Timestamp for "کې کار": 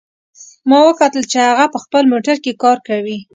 2.43-2.77